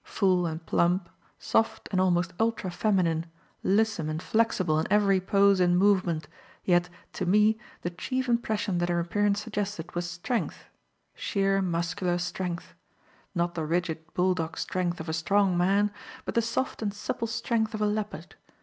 Full 0.03 0.47
and 0.47 0.65
plump, 0.65 1.09
soft 1.37 1.87
and 1.91 2.01
almost 2.01 2.33
ultra 2.39 2.71
feminine, 2.71 3.27
lissom 3.61 4.09
and 4.09 4.19
flexible 4.19 4.79
in 4.79 4.87
every 4.89 5.19
pose 5.21 5.59
and 5.59 5.77
movement, 5.77 6.27
yet, 6.65 6.89
to 7.13 7.27
me, 7.27 7.59
the 7.83 7.91
chief 7.91 8.27
impression 8.27 8.79
that 8.79 8.89
her 8.89 8.99
appearance 8.99 9.43
suggested 9.43 9.93
was 9.93 10.09
strength 10.09 10.65
sheer, 11.13 11.61
muscular 11.61 12.17
strength; 12.17 12.73
not 13.35 13.53
the 13.53 13.63
rigid 13.63 14.03
bull 14.15 14.33
dog 14.33 14.57
strength 14.57 14.99
of 14.99 15.07
a 15.07 15.13
strong 15.13 15.55
man, 15.55 15.91
but 16.25 16.33
the 16.33 16.41
soft 16.41 16.81
and 16.81 16.95
supple 16.95 17.27
strength 17.27 17.75
of 17.75 17.79
a 17.81 17.85
leopard. 17.85 18.33